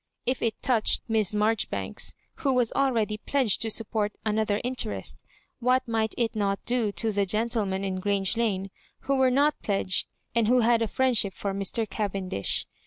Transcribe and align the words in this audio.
If 0.25 0.41
it 0.41 0.59
touched 0.63 1.03
Miss 1.07 1.35
Marjoribanks, 1.35 2.15
who 2.37 2.53
was 2.55 2.73
already 2.73 3.17
pledged 3.19 3.61
to 3.61 3.69
support 3.69 4.13
another 4.25 4.59
interest, 4.63 5.23
what 5.59 5.87
might 5.87 6.15
it 6.17 6.35
not 6.35 6.57
do 6.65 6.91
to 6.93 7.11
the 7.11 7.27
gentlemen 7.27 7.83
in 7.83 7.99
Grange 7.99 8.35
Lane 8.35 8.71
who 9.01 9.13
were 9.15 9.29
not 9.29 9.61
pledged, 9.61 10.07
and 10.33 10.47
who 10.47 10.61
had 10.61 10.81
a 10.81 10.87
friendship 10.87 11.35
for 11.35 11.53
Mr. 11.53 11.87
Cavendish 11.87 12.65